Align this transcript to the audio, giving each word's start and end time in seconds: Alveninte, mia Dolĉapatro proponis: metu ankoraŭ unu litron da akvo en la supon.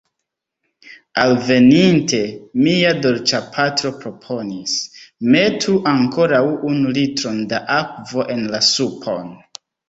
Alveninte, 1.23 2.21
mia 2.67 2.93
Dolĉapatro 3.03 3.91
proponis: 4.05 4.73
metu 5.35 5.77
ankoraŭ 5.93 6.41
unu 6.71 6.95
litron 6.97 7.39
da 7.53 7.61
akvo 7.77 8.27
en 8.37 8.43
la 8.57 8.63
supon. 8.71 9.31